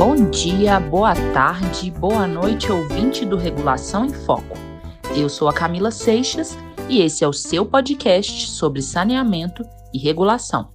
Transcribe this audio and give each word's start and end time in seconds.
Bom 0.00 0.30
dia, 0.30 0.80
boa 0.80 1.14
tarde, 1.14 1.90
boa 1.90 2.26
noite, 2.26 2.72
ouvinte 2.72 3.26
do 3.26 3.36
Regulação 3.36 4.06
em 4.06 4.08
Foco. 4.08 4.56
Eu 5.14 5.28
sou 5.28 5.46
a 5.46 5.52
Camila 5.52 5.90
Seixas 5.90 6.56
e 6.88 7.02
esse 7.02 7.22
é 7.22 7.28
o 7.28 7.34
seu 7.34 7.66
podcast 7.66 8.48
sobre 8.48 8.80
saneamento 8.80 9.62
e 9.92 9.98
regulação. 9.98 10.70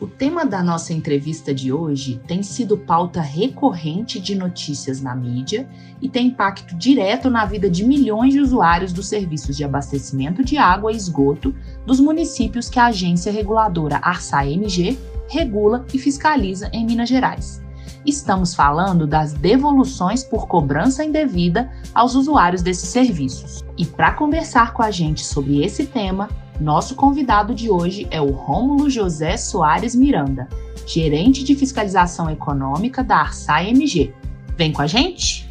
O 0.00 0.06
tema 0.06 0.46
da 0.46 0.62
nossa 0.62 0.92
entrevista 0.92 1.52
de 1.52 1.72
hoje 1.72 2.20
tem 2.24 2.44
sido 2.44 2.78
pauta 2.78 3.20
recorrente 3.20 4.20
de 4.20 4.36
notícias 4.36 5.02
na 5.02 5.16
mídia 5.16 5.68
e 6.00 6.08
tem 6.08 6.28
impacto 6.28 6.76
direto 6.76 7.28
na 7.28 7.44
vida 7.44 7.68
de 7.68 7.84
milhões 7.84 8.34
de 8.34 8.40
usuários 8.40 8.92
dos 8.92 9.08
serviços 9.08 9.56
de 9.56 9.64
abastecimento 9.64 10.44
de 10.44 10.56
água 10.56 10.92
e 10.92 10.96
esgoto 10.96 11.52
dos 11.84 11.98
municípios 11.98 12.68
que 12.68 12.78
a 12.78 12.86
agência 12.86 13.32
reguladora 13.32 13.96
ARSA-MG 13.96 14.96
regula 15.28 15.84
e 15.92 15.98
fiscaliza 15.98 16.70
em 16.72 16.86
Minas 16.86 17.08
Gerais. 17.08 17.60
Estamos 18.04 18.54
falando 18.54 19.06
das 19.06 19.32
devoluções 19.32 20.24
por 20.24 20.48
cobrança 20.48 21.04
indevida 21.04 21.70
aos 21.94 22.14
usuários 22.14 22.60
desses 22.60 22.88
serviços. 22.88 23.64
E 23.78 23.86
para 23.86 24.12
conversar 24.12 24.72
com 24.72 24.82
a 24.82 24.90
gente 24.90 25.24
sobre 25.24 25.64
esse 25.64 25.86
tema, 25.86 26.28
nosso 26.60 26.96
convidado 26.96 27.54
de 27.54 27.70
hoje 27.70 28.06
é 28.10 28.20
o 28.20 28.30
Rômulo 28.30 28.90
José 28.90 29.36
Soares 29.36 29.94
Miranda, 29.94 30.48
gerente 30.86 31.44
de 31.44 31.54
fiscalização 31.54 32.28
econômica 32.28 33.04
da 33.04 33.18
Arsai 33.18 33.70
MG. 33.70 34.12
Vem 34.56 34.72
com 34.72 34.82
a 34.82 34.86
gente? 34.86 35.48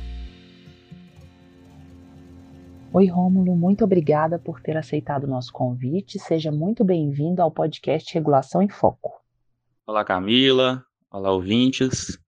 Oi, 2.94 3.08
Rômulo, 3.08 3.56
muito 3.56 3.86
obrigada 3.86 4.38
por 4.38 4.60
ter 4.60 4.76
aceitado 4.76 5.24
o 5.24 5.28
nosso 5.28 5.54
convite. 5.54 6.20
Seja 6.20 6.52
muito 6.52 6.84
bem-vindo 6.84 7.42
ao 7.42 7.50
podcast 7.50 8.14
Regulação 8.14 8.62
em 8.62 8.68
Foco. 8.68 9.22
Olá, 9.88 10.04
Camila. 10.04 10.84
Olá, 11.10 11.32
ouvintes. 11.32 12.21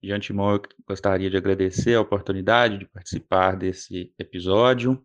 De 0.00 0.12
antemão, 0.12 0.52
eu 0.52 0.62
gostaria 0.86 1.28
de 1.28 1.36
agradecer 1.36 1.94
a 1.94 2.00
oportunidade 2.00 2.78
de 2.78 2.86
participar 2.86 3.56
desse 3.56 4.12
episódio 4.18 5.02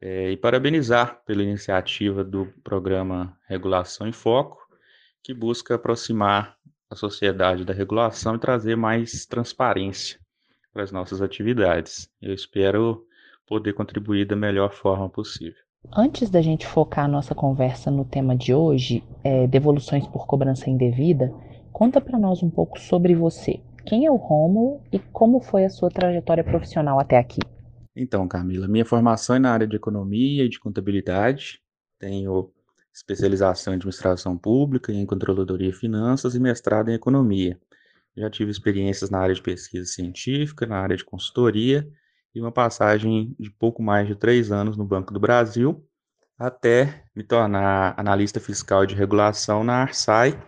é, 0.00 0.30
e 0.30 0.36
parabenizar 0.36 1.22
pela 1.24 1.42
iniciativa 1.42 2.24
do 2.24 2.46
programa 2.64 3.36
Regulação 3.48 4.08
em 4.08 4.12
Foco, 4.12 4.58
que 5.22 5.32
busca 5.32 5.76
aproximar 5.76 6.56
a 6.90 6.96
sociedade 6.96 7.64
da 7.64 7.72
regulação 7.72 8.34
e 8.34 8.38
trazer 8.38 8.76
mais 8.76 9.26
transparência 9.26 10.18
para 10.72 10.82
as 10.82 10.90
nossas 10.90 11.22
atividades. 11.22 12.08
Eu 12.20 12.34
espero 12.34 13.06
poder 13.46 13.72
contribuir 13.72 14.26
da 14.26 14.36
melhor 14.36 14.72
forma 14.72 15.08
possível. 15.08 15.62
Antes 15.94 16.28
da 16.28 16.42
gente 16.42 16.66
focar 16.66 17.04
a 17.04 17.08
nossa 17.08 17.34
conversa 17.34 17.90
no 17.90 18.04
tema 18.04 18.36
de 18.36 18.52
hoje, 18.52 19.04
é, 19.22 19.46
devoluções 19.46 20.06
por 20.08 20.26
cobrança 20.26 20.68
indevida, 20.68 21.32
conta 21.72 22.00
para 22.00 22.18
nós 22.18 22.42
um 22.42 22.50
pouco 22.50 22.80
sobre 22.80 23.14
você. 23.14 23.60
Quem 23.88 24.04
é 24.04 24.10
o 24.10 24.16
Rômulo 24.16 24.82
e 24.92 24.98
como 24.98 25.40
foi 25.40 25.64
a 25.64 25.70
sua 25.70 25.88
trajetória 25.88 26.44
profissional 26.44 27.00
até 27.00 27.16
aqui? 27.16 27.40
Então, 27.96 28.28
Camila, 28.28 28.68
minha 28.68 28.84
formação 28.84 29.36
é 29.36 29.38
na 29.38 29.50
área 29.50 29.66
de 29.66 29.76
economia 29.76 30.44
e 30.44 30.48
de 30.50 30.60
contabilidade. 30.60 31.58
Tenho 31.98 32.52
especialização 32.92 33.72
em 33.72 33.76
administração 33.76 34.36
pública 34.36 34.92
em 34.92 35.06
controladoria 35.06 35.70
e 35.70 35.72
finanças 35.72 36.34
e 36.34 36.40
mestrado 36.40 36.90
em 36.90 36.94
economia. 36.94 37.58
Já 38.14 38.28
tive 38.28 38.50
experiências 38.50 39.08
na 39.08 39.20
área 39.20 39.34
de 39.34 39.40
pesquisa 39.40 39.86
científica, 39.86 40.66
na 40.66 40.78
área 40.78 40.96
de 40.96 41.04
consultoria 41.04 41.88
e 42.34 42.40
uma 42.42 42.52
passagem 42.52 43.34
de 43.40 43.50
pouco 43.50 43.82
mais 43.82 44.06
de 44.06 44.14
três 44.14 44.52
anos 44.52 44.76
no 44.76 44.84
Banco 44.84 45.14
do 45.14 45.20
Brasil, 45.20 45.82
até 46.38 47.04
me 47.16 47.24
tornar 47.24 47.94
analista 47.96 48.38
fiscal 48.38 48.84
de 48.84 48.94
regulação 48.94 49.64
na 49.64 49.76
Arsai, 49.76 50.38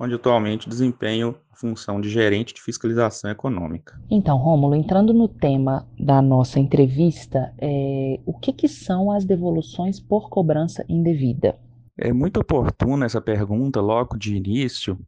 onde 0.00 0.14
atualmente 0.14 0.66
desempenho 0.66 1.36
a 1.52 1.56
função 1.56 2.00
de 2.00 2.08
gerente 2.08 2.54
de 2.54 2.62
fiscalização 2.62 3.30
econômica. 3.30 4.00
Então, 4.10 4.38
Rômulo, 4.38 4.74
entrando 4.74 5.12
no 5.12 5.28
tema 5.28 5.86
da 5.98 6.22
nossa 6.22 6.58
entrevista, 6.58 7.52
é, 7.58 8.18
o 8.24 8.32
que, 8.32 8.50
que 8.50 8.66
são 8.66 9.12
as 9.12 9.26
devoluções 9.26 10.00
por 10.00 10.30
cobrança 10.30 10.82
indevida? 10.88 11.58
É 11.98 12.14
muito 12.14 12.40
oportuna 12.40 13.04
essa 13.04 13.20
pergunta 13.20 13.82
logo 13.82 14.16
de 14.16 14.34
início, 14.34 14.98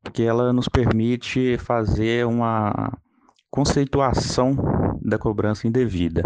porque 0.00 0.22
ela 0.22 0.52
nos 0.52 0.68
permite 0.68 1.58
fazer 1.58 2.24
uma 2.24 2.96
conceituação 3.50 4.54
da 5.02 5.18
cobrança 5.18 5.66
indevida. 5.66 6.22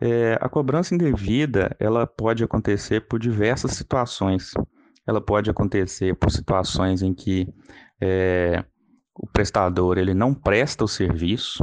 É, 0.00 0.38
a 0.40 0.48
cobrança 0.48 0.94
indevida 0.94 1.74
ela 1.80 2.06
pode 2.06 2.44
acontecer 2.44 3.00
por 3.08 3.18
diversas 3.18 3.72
situações 3.72 4.52
ela 5.06 5.20
pode 5.20 5.50
acontecer 5.50 6.14
por 6.14 6.30
situações 6.30 7.02
em 7.02 7.12
que 7.12 7.52
é, 8.00 8.64
o 9.14 9.26
prestador 9.26 9.98
ele 9.98 10.14
não 10.14 10.34
presta 10.34 10.84
o 10.84 10.88
serviço, 10.88 11.62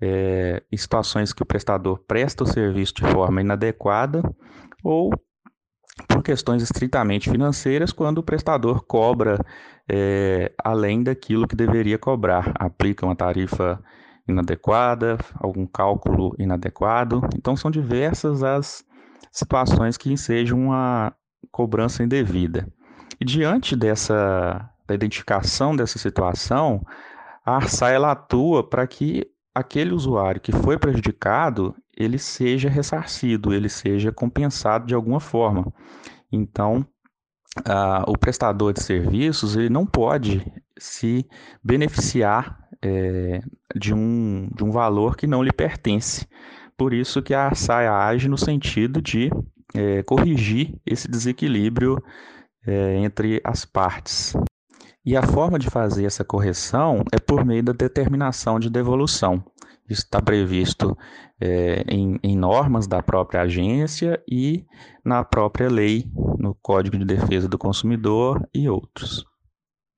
é, 0.00 0.62
em 0.70 0.76
situações 0.76 1.32
que 1.32 1.42
o 1.42 1.46
prestador 1.46 1.98
presta 2.06 2.44
o 2.44 2.46
serviço 2.46 2.94
de 2.94 3.02
forma 3.02 3.40
inadequada, 3.40 4.22
ou 4.82 5.10
por 6.08 6.22
questões 6.22 6.62
estritamente 6.62 7.30
financeiras, 7.30 7.92
quando 7.92 8.18
o 8.18 8.22
prestador 8.22 8.84
cobra 8.86 9.38
é, 9.90 10.52
além 10.62 11.02
daquilo 11.02 11.46
que 11.46 11.56
deveria 11.56 11.98
cobrar, 11.98 12.52
aplica 12.58 13.04
uma 13.04 13.16
tarifa 13.16 13.82
inadequada, 14.26 15.18
algum 15.34 15.66
cálculo 15.66 16.34
inadequado. 16.38 17.20
Então, 17.36 17.56
são 17.56 17.70
diversas 17.70 18.42
as 18.42 18.84
situações 19.32 19.96
que 19.96 20.12
ensejam 20.12 20.58
uma 20.58 21.12
cobrança 21.50 22.02
indevida. 22.02 22.68
E 23.20 23.24
diante 23.24 23.76
dessa 23.76 24.70
da 24.90 24.94
identificação 24.94 25.76
dessa 25.76 25.98
situação, 26.00 26.84
a 27.46 27.54
ARSA 27.56 27.88
ela 27.90 28.10
atua 28.10 28.68
para 28.68 28.84
que 28.88 29.24
aquele 29.54 29.92
usuário 29.92 30.40
que 30.40 30.50
foi 30.50 30.78
prejudicado, 30.78 31.76
ele 31.96 32.18
seja 32.18 32.68
ressarcido, 32.68 33.54
ele 33.54 33.68
seja 33.68 34.10
compensado 34.10 34.86
de 34.86 34.94
alguma 34.94 35.20
forma. 35.20 35.72
Então, 36.32 36.84
o 38.06 38.18
prestador 38.18 38.72
de 38.72 38.82
serviços 38.82 39.56
ele 39.56 39.68
não 39.68 39.86
pode 39.86 40.44
se 40.76 41.24
beneficiar 41.62 42.58
é, 42.82 43.40
de, 43.76 43.92
um, 43.92 44.48
de 44.54 44.64
um 44.64 44.70
valor 44.70 45.16
que 45.16 45.26
não 45.26 45.42
lhe 45.42 45.52
pertence. 45.52 46.26
Por 46.76 46.94
isso 46.94 47.22
que 47.22 47.34
a 47.34 47.46
ARSAI 47.46 47.86
age 47.86 48.28
no 48.28 48.38
sentido 48.38 49.02
de 49.02 49.30
é, 49.74 50.02
corrigir 50.02 50.78
esse 50.86 51.08
desequilíbrio 51.08 52.02
é, 52.66 52.96
entre 52.96 53.40
as 53.44 53.64
partes. 53.64 54.34
E 55.04 55.16
a 55.16 55.22
forma 55.22 55.58
de 55.58 55.70
fazer 55.70 56.04
essa 56.04 56.24
correção 56.24 57.02
é 57.12 57.18
por 57.18 57.44
meio 57.44 57.62
da 57.62 57.72
determinação 57.72 58.60
de 58.60 58.68
devolução. 58.68 59.42
Isso 59.88 60.02
está 60.02 60.20
previsto 60.22 60.96
é, 61.40 61.82
em, 61.88 62.18
em, 62.22 62.36
normas 62.36 62.86
da 62.86 63.02
própria 63.02 63.40
agência 63.42 64.22
e 64.30 64.64
na 65.04 65.24
própria 65.24 65.68
lei, 65.68 66.04
no 66.38 66.54
Código 66.54 66.96
de 66.96 67.04
Defesa 67.04 67.48
do 67.48 67.58
Consumidor 67.58 68.46
e 68.54 68.68
outros. 68.68 69.24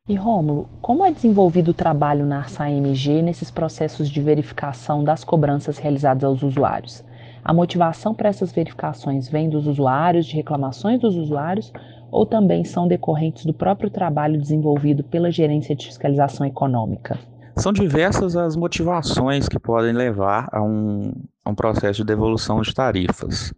E 0.09 0.15
Rômulo, 0.15 0.69
como 0.81 1.05
é 1.05 1.13
desenvolvido 1.13 1.73
o 1.73 1.75
trabalho 1.75 2.25
na 2.25 2.39
ARSA-MG 2.39 3.23
nesses 3.23 3.51
processos 3.51 4.09
de 4.09 4.21
verificação 4.21 5.05
das 5.05 5.23
cobranças 5.25 5.79
realizadas 5.79 6.25
aos 6.25 6.43
usuários? 6.43 7.05
A 7.45 7.53
motivação 7.53 8.15
para 8.15 8.29
essas 8.29 8.53
verificações 8.53 9.29
vem 9.29 9.49
dos 9.49 9.67
usuários, 9.67 10.27
de 10.27 10.37
reclamações 10.37 11.01
dos 11.01 11.17
usuários, 11.17 11.73
ou 12.11 12.25
também 12.25 12.65
são 12.65 12.87
decorrentes 12.87 13.45
do 13.45 13.53
próprio 13.53 13.91
trabalho 13.91 14.41
desenvolvido 14.41 15.03
pela 15.03 15.31
Gerência 15.31 15.75
de 15.75 15.87
Fiscalização 15.87 16.47
Econômica? 16.47 17.19
São 17.57 17.73
diversas 17.73 18.37
as 18.37 18.55
motivações 18.55 19.49
que 19.49 19.59
podem 19.59 19.93
levar 19.93 20.49
a 20.53 20.63
um, 20.63 21.13
a 21.45 21.51
um 21.51 21.55
processo 21.55 21.99
de 21.99 22.05
devolução 22.05 22.61
de 22.63 22.73
tarifas. 22.73 23.53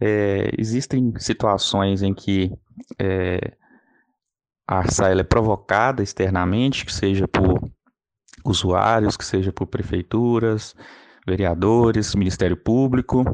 É, 0.00 0.50
existem 0.58 1.12
situações 1.18 2.02
em 2.02 2.14
que 2.14 2.52
é, 2.98 3.52
a 4.66 4.78
ARSA 4.78 5.08
é 5.08 5.22
provocada 5.22 6.02
externamente, 6.02 6.84
que 6.84 6.92
seja 6.92 7.28
por 7.28 7.70
usuários, 8.44 9.16
que 9.16 9.24
seja 9.24 9.52
por 9.52 9.66
prefeituras, 9.66 10.74
vereadores, 11.26 12.14
Ministério 12.14 12.56
Público. 12.56 13.24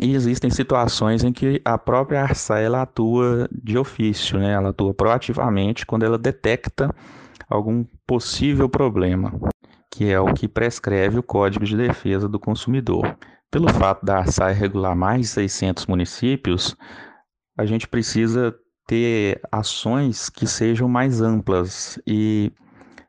E 0.00 0.14
existem 0.14 0.50
situações 0.50 1.24
em 1.24 1.32
que 1.32 1.60
a 1.64 1.78
própria 1.78 2.22
ARSA 2.22 2.58
ela 2.58 2.82
atua 2.82 3.48
de 3.50 3.78
ofício, 3.78 4.38
né? 4.38 4.52
ela 4.52 4.70
atua 4.70 4.92
proativamente 4.92 5.86
quando 5.86 6.04
ela 6.04 6.18
detecta 6.18 6.94
algum 7.48 7.84
possível 8.06 8.68
problema, 8.68 9.32
que 9.90 10.10
é 10.10 10.20
o 10.20 10.34
que 10.34 10.48
prescreve 10.48 11.18
o 11.18 11.22
Código 11.22 11.64
de 11.64 11.76
Defesa 11.76 12.28
do 12.28 12.38
Consumidor. 12.38 13.16
Pelo 13.50 13.72
fato 13.72 14.04
da 14.04 14.18
ARSA 14.18 14.48
regular 14.48 14.94
mais 14.94 15.20
de 15.20 15.26
600 15.28 15.86
municípios, 15.86 16.76
a 17.56 17.64
gente 17.64 17.88
precisa 17.88 18.54
ter 18.86 19.40
ações 19.50 20.28
que 20.28 20.46
sejam 20.46 20.88
mais 20.88 21.22
amplas 21.22 21.98
e 22.06 22.52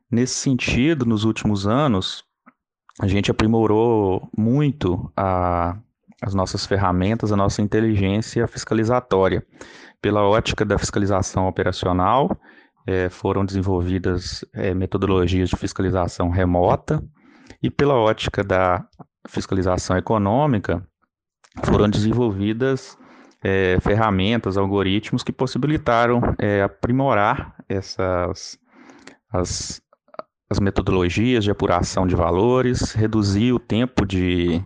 nesse 0.10 0.36
sentido, 0.36 1.06
nos 1.06 1.26
últimos 1.26 1.68
anos, 1.68 2.24
a 3.00 3.08
gente 3.08 3.30
aprimorou 3.30 4.28
muito 4.36 5.12
a, 5.16 5.78
as 6.22 6.34
nossas 6.34 6.66
ferramentas, 6.66 7.32
a 7.32 7.36
nossa 7.36 7.62
inteligência 7.62 8.48
fiscalizatória, 8.48 9.46
pela 10.02 10.24
ótica 10.24 10.66
da 10.66 10.78
fiscalização 10.78 11.48
operacional, 11.48 12.30
é, 12.86 13.10
foram 13.10 13.46
desenvolvidas 13.46 14.44
é, 14.54 14.74
metodologias 14.74 15.50
de 15.50 15.56
fiscalização 15.56 16.30
remota. 16.30 17.04
E 17.62 17.70
pela 17.70 17.96
ótica 17.96 18.44
da 18.44 18.86
fiscalização 19.28 19.98
econômica 19.98 20.86
foram 21.64 21.90
desenvolvidas 21.90 22.98
é, 23.44 23.78
ferramentas, 23.82 24.58
algoritmos 24.58 25.24
que 25.24 25.32
possibilitaram 25.32 26.22
aprimorar 26.64 27.56
essas 27.68 28.60
as, 29.32 29.82
as 30.50 30.60
metodologias 30.60 31.44
de 31.44 31.52
apuração 31.52 32.08
de 32.08 32.16
valores, 32.16 32.94
reduzir 32.94 33.52
o 33.52 33.60
tempo 33.60 34.06
de, 34.06 34.64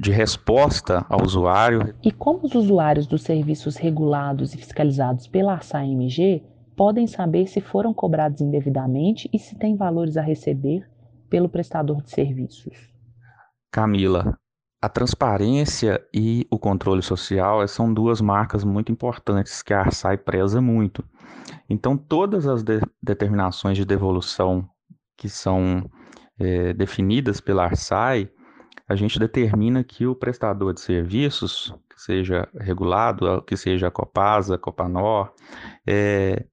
de 0.00 0.10
resposta 0.10 1.04
ao 1.08 1.22
usuário. 1.22 1.94
E 2.02 2.10
como 2.10 2.44
os 2.44 2.54
usuários 2.54 3.06
dos 3.06 3.22
serviços 3.22 3.76
regulados 3.76 4.54
e 4.54 4.58
fiscalizados 4.58 5.26
pela 5.26 5.52
ARSA-MG 5.52 6.42
podem 6.74 7.06
saber 7.06 7.46
se 7.48 7.60
foram 7.60 7.92
cobrados 7.92 8.40
indevidamente 8.40 9.28
e 9.32 9.38
se 9.38 9.56
têm 9.58 9.76
valores 9.76 10.16
a 10.16 10.22
receber 10.22 10.88
pelo 11.28 11.48
prestador 11.48 12.02
de 12.02 12.10
serviços? 12.10 12.76
Camila, 13.70 14.38
a 14.80 14.88
transparência 14.88 16.00
e 16.14 16.46
o 16.50 16.58
controle 16.58 17.02
social 17.02 17.66
são 17.66 17.92
duas 17.92 18.20
marcas 18.20 18.64
muito 18.64 18.92
importantes 18.92 19.60
que 19.60 19.74
a 19.74 19.80
Arsai 19.80 20.16
preza 20.16 20.60
muito. 20.60 21.04
Então, 21.68 21.96
todas 21.96 22.46
as 22.46 22.62
de 22.62 22.80
determinações 23.02 23.76
de 23.76 23.84
devolução 23.84 24.68
que 25.16 25.28
são 25.28 25.88
é, 26.38 26.72
definidas 26.72 27.40
pela 27.40 27.64
Arsai, 27.64 28.30
a 28.88 28.96
gente 28.96 29.18
determina 29.18 29.84
que 29.84 30.06
o 30.06 30.14
prestador 30.14 30.72
de 30.72 30.80
serviços, 30.80 31.74
que 31.90 32.00
seja 32.00 32.48
regulado, 32.58 33.42
que 33.42 33.56
seja 33.56 33.88
a 33.88 33.90
Copasa, 33.90 34.54
a 34.54 34.58
Copanor, 34.58 35.32
é, 35.86 36.46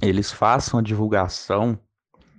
eles 0.00 0.30
façam 0.30 0.78
a 0.78 0.82
divulgação 0.82 1.78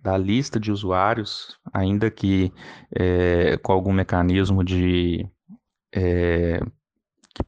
da 0.01 0.17
lista 0.17 0.57
de 0.57 0.71
usuários, 0.71 1.59
ainda 1.73 2.09
que 2.09 2.53
é, 2.95 3.57
com 3.57 3.73
algum 3.73 3.91
mecanismo 3.91 4.63
de 4.63 5.27
é, 5.93 6.61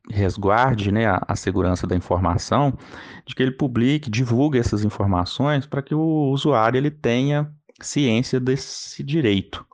resguarde 0.09 0.91
né, 0.91 1.07
a, 1.07 1.21
a, 1.27 1.35
segurança 1.35 1.85
da 1.85 1.95
informação, 1.95 2.77
de 3.25 3.35
que 3.35 3.43
ele 3.43 3.51
publique, 3.51 4.09
divulgue 4.09 4.59
essas 4.59 4.83
informações 4.83 5.65
para 5.65 5.81
que 5.81 5.93
o 5.93 6.31
usuário 6.31 6.77
ele 6.77 6.91
tenha 6.91 7.51
ciência 7.81 8.39
desse 8.39 9.03
direito. 9.03 9.65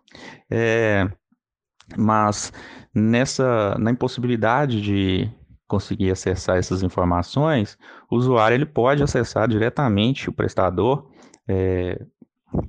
É, 0.50 1.10
mas 1.96 2.52
nessa, 2.94 3.78
na 3.80 3.92
impossibilidade 3.92 4.82
de 4.82 5.30
conseguir 5.68 6.12
acessar 6.12 6.58
essas 6.58 6.82
informações, 6.82 7.78
o 8.10 8.16
usuário 8.16 8.56
ele 8.56 8.66
pode 8.66 9.04
acessar 9.04 9.48
diretamente 9.48 10.30
o 10.30 10.34
prestador 10.34 11.10
é, 11.48 12.04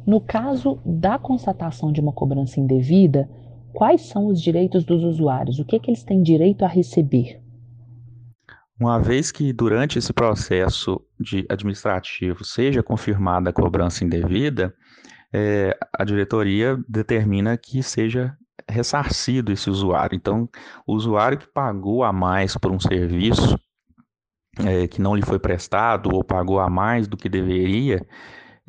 No 0.07 0.21
caso 0.21 0.81
da 0.85 1.19
constatação 1.19 1.93
de 1.93 2.01
uma 2.01 2.13
cobrança 2.13 2.59
indevida, 2.59 3.29
quais 3.75 4.03
são 4.03 4.27
os 4.27 4.41
direitos 4.41 4.85
dos 4.85 5.05
usuários? 5.05 5.59
O 5.59 5.65
que, 5.65 5.77
é 5.77 5.79
que 5.79 5.91
eles 5.91 6.03
têm 6.03 6.23
direito 6.23 6.65
a 6.65 6.69
receber? 6.69 7.41
Uma 8.81 8.99
vez 8.99 9.31
que 9.31 9.53
durante 9.53 9.99
esse 9.99 10.11
processo 10.11 10.99
de 11.19 11.45
administrativo 11.51 12.43
seja 12.43 12.83
confirmada 12.83 13.51
a 13.51 13.53
cobrança 13.53 14.03
indevida, 14.03 14.75
é, 15.33 15.77
a 15.99 16.05
diretoria 16.05 16.79
determina 16.89 17.57
que 17.57 17.83
seja 17.83 18.37
ressarcido 18.69 19.53
esse 19.53 19.71
usuário. 19.71 20.17
Então, 20.17 20.49
o 20.87 20.95
usuário 20.95 21.39
que 21.39 21.47
pagou 21.47 22.05
a 22.05 22.13
mais 22.13 22.57
por 22.57 22.71
um 22.71 22.81
serviço 22.81 23.59
é, 24.59 24.87
que 24.87 25.01
não 25.01 25.15
lhe 25.15 25.23
foi 25.23 25.39
prestado 25.39 26.11
ou 26.13 26.25
pagou 26.25 26.61
a 26.61 26.69
mais 26.69 27.07
do 27.07 27.17
que 27.17 27.29
deveria, 27.29 28.07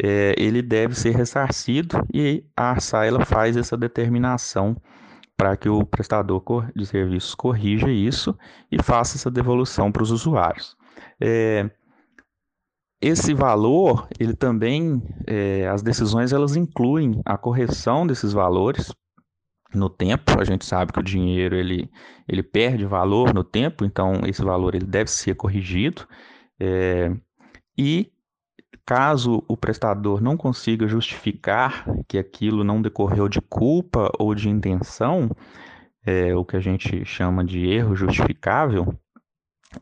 é, 0.01 0.33
ele 0.37 0.61
deve 0.61 0.95
ser 0.95 1.15
ressarcido 1.15 2.05
e 2.13 2.43
a 2.55 2.71
ARSA 2.71 2.99
faz 3.25 3.57
essa 3.57 3.77
determinação 3.77 4.75
para 5.37 5.57
que 5.57 5.67
o 5.67 5.85
prestador 5.85 6.71
de 6.75 6.85
serviços 6.85 7.33
corrija 7.33 7.89
isso 7.89 8.37
e 8.71 8.81
faça 8.81 9.17
essa 9.17 9.31
devolução 9.31 9.91
para 9.91 10.03
os 10.03 10.11
usuários. 10.11 10.77
É, 11.19 11.69
esse 13.01 13.33
valor, 13.33 14.07
ele 14.19 14.35
também, 14.35 15.01
é, 15.25 15.67
as 15.67 15.81
decisões 15.81 16.31
elas 16.31 16.55
incluem 16.55 17.21
a 17.25 17.37
correção 17.37 18.05
desses 18.05 18.33
valores 18.33 18.93
no 19.73 19.89
tempo. 19.89 20.39
A 20.39 20.43
gente 20.43 20.65
sabe 20.65 20.93
que 20.93 20.99
o 20.99 21.03
dinheiro 21.03 21.55
ele, 21.55 21.89
ele 22.27 22.43
perde 22.43 22.85
valor 22.85 23.33
no 23.33 23.43
tempo, 23.43 23.83
então 23.83 24.21
esse 24.25 24.43
valor 24.43 24.75
ele 24.75 24.85
deve 24.85 25.09
ser 25.09 25.35
corrigido. 25.35 26.07
É, 26.59 27.11
e 27.77 28.11
Caso 28.85 29.43
o 29.47 29.55
prestador 29.55 30.21
não 30.21 30.35
consiga 30.35 30.87
justificar 30.87 31.85
que 32.07 32.17
aquilo 32.17 32.63
não 32.63 32.81
decorreu 32.81 33.29
de 33.29 33.39
culpa 33.39 34.11
ou 34.19 34.33
de 34.33 34.49
intenção, 34.49 35.29
é, 36.05 36.35
o 36.35 36.43
que 36.43 36.57
a 36.57 36.59
gente 36.59 37.05
chama 37.05 37.45
de 37.45 37.65
erro 37.65 37.95
justificável, 37.95 38.93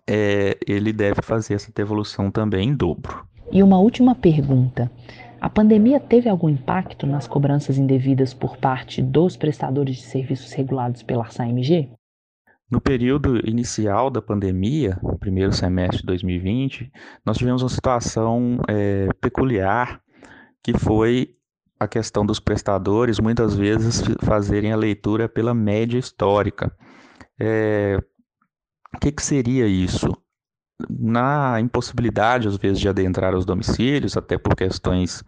é, 0.08 0.58
ele 0.68 0.94
deve 0.94 1.22
fazer 1.22 1.56
essa 1.56 1.72
devolução 1.72 2.30
também 2.32 2.70
em 2.70 2.76
dobro. 2.76 3.26
E 3.52 3.64
uma 3.64 3.80
última 3.80 4.14
pergunta. 4.16 4.92
A 5.42 5.50
pandemia 5.50 6.00
teve 6.00 6.28
algum 6.28 6.50
impacto 6.50 7.08
nas 7.08 7.28
cobranças 7.28 7.78
indevidas 7.78 8.34
por 8.34 8.58
parte 8.58 9.02
dos 9.02 9.38
prestadores 9.38 9.98
de 9.98 10.04
serviços 10.04 10.52
regulados 10.52 11.02
pela 11.02 11.24
ARSA-MG? 11.24 11.90
No 12.70 12.80
período 12.80 13.38
inicial 13.50 14.12
da 14.12 14.22
pandemia, 14.22 15.00
primeiro 15.20 15.52
semestre 15.52 16.02
de 16.02 16.06
2020, 16.06 16.92
nós 17.26 17.38
tivemos 17.38 17.64
uma 17.64 17.70
situação 17.70 18.60
é, 18.68 19.08
peculiar, 19.20 20.00
que 20.62 20.78
foi 20.78 21.36
a 21.80 21.88
questão 21.88 22.26
dos 22.26 22.40
prestadores 22.40 23.20
muitas 23.20 23.56
vezes 23.56 24.04
fazerem 24.22 24.72
a 24.72 24.78
leitura 24.78 25.28
pela 25.28 25.54
média 25.54 25.98
histórica. 25.98 26.72
É, 27.40 27.98
o 28.96 29.00
que, 29.00 29.12
que 29.12 29.24
seria 29.24 29.68
isso? 29.68 30.08
Na 30.90 31.60
impossibilidade, 31.60 32.48
às 32.48 32.58
vezes, 32.58 32.80
de 32.80 32.88
adentrar 32.88 33.36
os 33.36 33.46
domicílios, 33.46 34.16
até 34.16 34.38
por 34.38 34.56
questões 34.56 35.24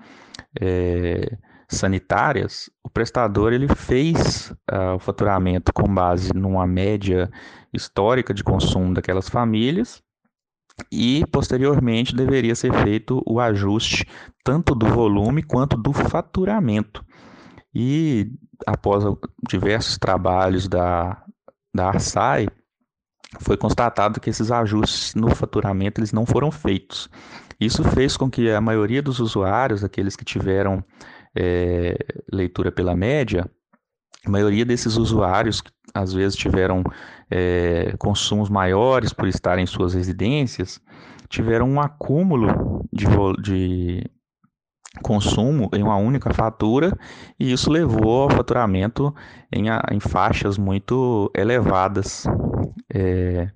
é, 0.60 1.38
sanitárias, 1.68 2.70
o 2.84 2.90
prestador 2.90 3.54
ele 3.54 3.68
fez 3.68 4.52
uh, 4.72 4.96
o 4.96 5.00
faturamento 5.00 5.72
com 5.74 5.94
base 5.94 6.34
numa 6.34 6.68
média 6.68 7.30
histórica 7.74 8.34
de 8.34 8.44
consumo 8.44 8.94
daquelas 8.94 9.30
famílias 9.30 10.04
e 10.92 11.24
posteriormente 11.32 12.16
deveria 12.16 12.56
ser 12.56 12.74
feito 12.84 13.22
o 13.26 13.40
ajuste 13.40 14.06
tanto 14.44 14.76
do 14.76 14.88
volume 14.88 15.44
quanto 15.44 15.78
do 15.78 15.94
faturamento. 15.94 17.06
E 17.74 18.32
após 18.66 19.04
diversos 19.48 19.98
trabalhos 19.98 20.68
da, 20.68 21.24
da 21.74 21.88
Arsai, 21.88 22.48
foi 23.40 23.56
constatado 23.58 24.20
que 24.20 24.30
esses 24.30 24.52
ajustes 24.52 25.16
no 25.16 25.34
faturamento 25.34 26.00
eles 26.00 26.12
não 26.12 26.26
foram 26.26 26.52
feitos. 26.52 27.10
Isso 27.60 27.84
fez 27.84 28.18
com 28.18 28.30
que 28.30 28.50
a 28.50 28.60
maioria 28.60 29.02
dos 29.02 29.20
usuários, 29.20 29.84
aqueles 29.84 30.16
que 30.16 30.26
tiveram 30.26 30.84
é, 31.36 31.96
leitura 32.32 32.72
pela 32.72 32.96
média, 32.96 33.50
a 34.26 34.30
maioria 34.30 34.66
desses 34.66 34.98
usuários 34.98 35.64
às 35.94 36.14
vezes 36.14 36.38
tiveram 36.38 36.84
é, 37.30 37.96
consumos 37.98 38.50
maiores 38.50 39.14
por 39.14 39.28
estarem 39.28 39.64
em 39.64 39.68
suas 39.68 39.94
residências, 39.94 40.80
tiveram 41.30 41.70
um 41.70 41.80
acúmulo 41.80 42.88
de, 42.92 43.06
de 43.42 44.12
consumo 45.02 45.70
em 45.74 45.82
uma 45.82 45.96
única 45.96 46.34
fatura 46.34 46.98
e 47.40 47.52
isso 47.52 47.70
levou 47.72 48.24
ao 48.24 48.30
faturamento 48.30 49.14
em, 49.52 49.66
em 49.92 50.00
faixas 50.00 50.58
muito 50.58 51.32
elevadas 51.36 52.26
é, 52.94 53.50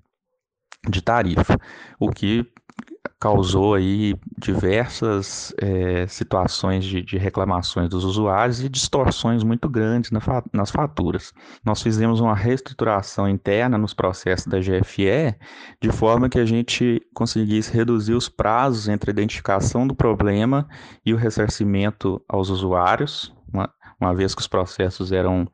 de 0.90 1.02
tarifa, 1.02 1.58
o 2.00 2.10
que 2.10 2.46
causou 3.20 3.74
aí 3.74 4.16
diversas 4.46 5.54
é, 5.58 6.06
situações 6.08 6.86
de, 6.86 7.02
de, 7.02 7.18
reclamações 7.18 7.90
dos 7.90 8.04
usuários 8.04 8.62
e 8.62 8.70
distorções 8.70 9.44
muito 9.44 9.68
grandes 9.68 10.12
na, 10.12 10.22
nas 10.54 10.70
faturas. 10.70 11.34
Nós 11.66 11.82
fizemos 11.82 12.20
uma 12.20 12.36
reestruturação 12.36 13.28
interna 13.28 13.78
nos 13.78 13.94
processos 13.94 14.46
da 14.46 14.60
GFE, 14.60 15.36
de 15.82 15.92
forma 15.92 16.30
que 16.30 16.38
a 16.38 16.46
gente 16.46 17.02
conseguisse 17.14 17.74
reduzir 17.74 18.14
os 18.14 18.30
prazos 18.30 18.88
entre 18.88 19.10
a 19.10 19.14
identificação 19.14 19.88
do 19.88 19.96
problema 19.96 20.68
e 21.04 21.12
o 21.12 21.18
ressarcimento 21.18 22.24
aos 22.30 22.50
usuários, 22.50 23.34
uma, 23.52 23.68
uma 24.00 24.14
vez 24.14 24.36
que 24.36 24.42
os 24.42 24.48
processos 24.48 25.12
eram 25.12 25.48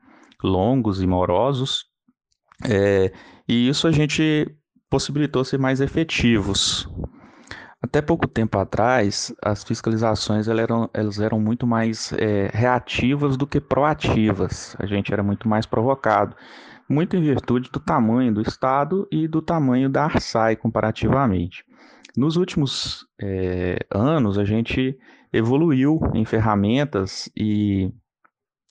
longos 0.44 1.02
e 1.02 1.08
morosos, 1.08 1.90
É, 2.64 3.12
e 3.48 3.68
isso 3.68 3.88
a 3.88 3.92
gente 3.92 4.46
possibilitou 4.88 5.44
ser 5.44 5.58
mais 5.58 5.82
efetivos. 5.82 6.88
Até 7.82 8.00
pouco 8.00 8.28
tempo 8.28 8.60
atrás, 8.60 9.34
as 9.42 9.64
fiscalizações 9.64 10.48
elas 10.48 10.62
eram, 10.64 10.90
elas 10.94 11.20
eram 11.20 11.40
muito 11.40 11.66
mais 11.66 12.14
é, 12.14 12.50
reativas 12.54 13.36
do 13.36 13.48
que 13.48 13.60
proativas. 13.60 14.76
A 14.78 14.86
gente 14.86 15.12
era 15.12 15.24
muito 15.24 15.50
mais 15.50 15.66
provocado, 15.66 16.36
muito 16.88 17.16
em 17.16 17.22
virtude 17.22 17.72
do 17.72 17.80
tamanho 17.80 18.32
do 18.34 18.42
Estado 18.42 19.08
e 19.12 19.28
do 19.28 19.42
tamanho 19.42 19.90
da 19.90 20.04
Arsai 20.04 20.56
comparativamente. 20.56 21.66
Nos 22.16 22.36
últimos 22.36 23.08
é, 23.20 23.80
anos, 23.90 24.38
a 24.38 24.46
gente 24.46 24.96
evoluiu 25.34 26.00
em 26.14 26.24
ferramentas 26.24 27.32
e 27.36 27.92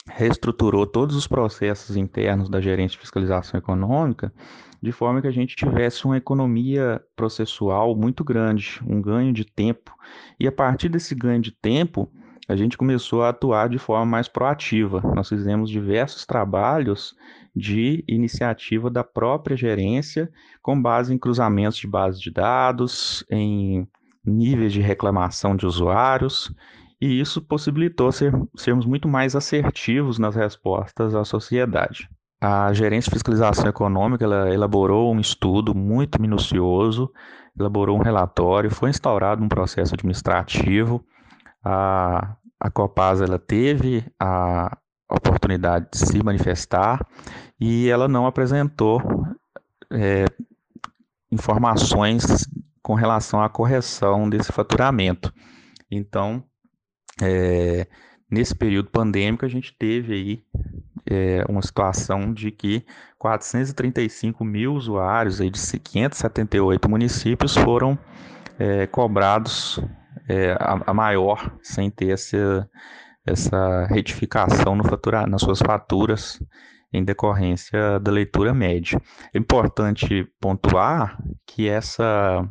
reestruturou 0.08 0.86
todos 0.86 1.14
os 1.14 1.26
processos 1.26 1.96
internos 1.96 2.48
da 2.48 2.60
gerência 2.60 2.96
de 2.96 3.00
fiscalização 3.00 3.58
econômica 3.58 4.32
de 4.82 4.92
forma 4.92 5.20
que 5.20 5.28
a 5.28 5.32
gente 5.32 5.54
tivesse 5.54 6.04
uma 6.06 6.16
economia 6.16 7.02
processual 7.14 7.94
muito 7.94 8.24
grande, 8.24 8.80
um 8.86 9.00
ganho 9.00 9.32
de 9.32 9.44
tempo. 9.44 9.94
E 10.38 10.48
a 10.48 10.52
partir 10.52 10.88
desse 10.88 11.14
ganho 11.14 11.42
de 11.42 11.52
tempo, 11.52 12.10
a 12.48 12.56
gente 12.56 12.78
começou 12.78 13.22
a 13.22 13.28
atuar 13.28 13.68
de 13.68 13.78
forma 13.78 14.06
mais 14.06 14.26
proativa. 14.26 15.02
Nós 15.14 15.28
fizemos 15.28 15.68
diversos 15.68 16.24
trabalhos 16.24 17.14
de 17.54 18.02
iniciativa 18.08 18.90
da 18.90 19.04
própria 19.04 19.56
gerência, 19.56 20.30
com 20.62 20.80
base 20.80 21.12
em 21.12 21.18
cruzamentos 21.18 21.78
de 21.78 21.86
bases 21.86 22.20
de 22.20 22.30
dados, 22.30 23.24
em 23.30 23.86
níveis 24.24 24.72
de 24.72 24.80
reclamação 24.80 25.54
de 25.54 25.66
usuários, 25.66 26.52
e 27.00 27.20
isso 27.20 27.40
possibilitou 27.40 28.12
ser, 28.12 28.32
sermos 28.54 28.84
muito 28.84 29.08
mais 29.08 29.34
assertivos 29.34 30.18
nas 30.18 30.36
respostas 30.36 31.14
à 31.14 31.24
sociedade. 31.24 32.08
A 32.40 32.72
Gerência 32.72 33.10
de 33.10 33.14
Fiscalização 33.14 33.68
Econômica 33.68 34.24
ela 34.24 34.52
elaborou 34.52 35.12
um 35.12 35.20
estudo 35.20 35.74
muito 35.74 36.20
minucioso, 36.20 37.10
elaborou 37.58 37.98
um 37.98 38.02
relatório, 38.02 38.70
foi 38.70 38.90
instaurado 38.90 39.42
um 39.42 39.48
processo 39.48 39.94
administrativo. 39.94 41.04
A, 41.64 42.36
a 42.58 42.70
Copasa 42.70 43.24
ela 43.24 43.38
teve 43.38 44.04
a 44.18 44.76
oportunidade 45.10 45.88
de 45.92 45.98
se 45.98 46.22
manifestar 46.22 47.06
e 47.58 47.88
ela 47.88 48.08
não 48.08 48.26
apresentou 48.26 49.02
é, 49.90 50.24
informações 51.30 52.24
com 52.82 52.94
relação 52.94 53.42
à 53.42 53.48
correção 53.48 54.28
desse 54.28 54.52
faturamento. 54.52 55.32
Então, 55.90 56.42
é, 57.22 57.86
nesse 58.30 58.54
período 58.54 58.90
pandêmico, 58.90 59.44
a 59.44 59.48
gente 59.48 59.74
teve 59.78 60.14
aí 60.14 60.42
é, 61.06 61.44
uma 61.48 61.62
situação 61.62 62.32
de 62.32 62.50
que 62.50 62.84
435 63.18 64.44
mil 64.44 64.74
usuários 64.74 65.40
aí 65.40 65.50
de 65.50 65.58
578 65.58 66.88
municípios 66.88 67.56
foram 67.56 67.98
é, 68.58 68.86
cobrados 68.86 69.80
é, 70.28 70.52
a, 70.52 70.80
a, 70.86 70.94
maior 70.94 71.56
sem 71.62 71.90
ter 71.90 72.10
essa, 72.10 72.68
essa 73.26 73.86
retificação 73.86 74.76
no 74.76 74.84
fatura, 74.84 75.26
nas 75.26 75.42
suas 75.42 75.58
faturas 75.58 76.40
em 76.92 77.04
decorrência 77.04 77.98
da 78.00 78.10
leitura 78.10 78.52
média. 78.52 79.00
É 79.32 79.38
importante 79.38 80.26
pontuar 80.40 81.18
que 81.46 81.68
essa 81.68 82.48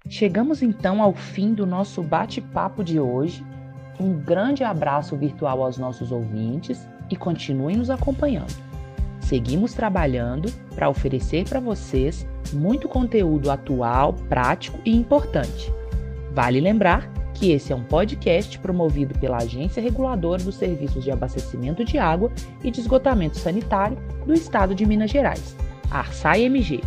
Chegamos 0.09 0.61
então 0.61 1.01
ao 1.01 1.13
fim 1.13 1.53
do 1.53 1.65
nosso 1.65 2.01
bate-papo 2.01 2.83
de 2.83 2.99
hoje. 2.99 3.45
Um 3.99 4.13
grande 4.13 4.63
abraço 4.63 5.15
virtual 5.15 5.63
aos 5.63 5.77
nossos 5.77 6.11
ouvintes 6.11 6.87
e 7.09 7.15
continuem 7.15 7.77
nos 7.77 7.89
acompanhando. 7.89 8.70
Seguimos 9.31 9.73
trabalhando 9.73 10.51
para 10.75 10.89
oferecer 10.89 11.47
para 11.47 11.61
vocês 11.61 12.27
muito 12.51 12.89
conteúdo 12.89 13.49
atual, 13.49 14.11
prático 14.27 14.77
e 14.83 14.93
importante. 14.93 15.73
Vale 16.33 16.59
lembrar 16.59 17.09
que 17.33 17.53
esse 17.53 17.71
é 17.71 17.75
um 17.75 17.85
podcast 17.85 18.59
promovido 18.59 19.17
pela 19.19 19.37
Agência 19.37 19.81
Reguladora 19.81 20.43
dos 20.43 20.55
Serviços 20.55 21.05
de 21.05 21.11
Abastecimento 21.11 21.85
de 21.85 21.97
Água 21.97 22.29
e 22.61 22.69
de 22.69 22.81
Esgotamento 22.81 23.37
Sanitário 23.37 23.97
do 24.25 24.33
Estado 24.33 24.75
de 24.75 24.85
Minas 24.85 25.09
Gerais, 25.09 25.55
a 25.89 25.99
ARSAI-MG. 25.99 26.83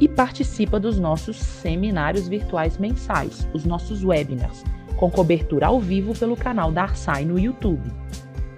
e 0.00 0.08
participa 0.08 0.78
dos 0.78 0.98
nossos 0.98 1.36
seminários 1.36 2.28
virtuais 2.28 2.78
mensais, 2.78 3.48
os 3.52 3.64
nossos 3.64 4.04
webinars, 4.04 4.64
com 4.96 5.10
cobertura 5.10 5.66
ao 5.66 5.80
vivo 5.80 6.12
pelo 6.16 6.36
canal 6.36 6.70
da 6.70 6.82
Arsai 6.82 7.24
no 7.24 7.38
YouTube. 7.38 7.90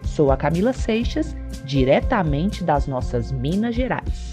Sou 0.04 0.30
a 0.30 0.36
Camila 0.36 0.72
Seixas, 0.72 1.36
diretamente 1.64 2.64
das 2.64 2.86
nossas 2.86 3.32
Minas 3.32 3.74
Gerais. 3.74 4.29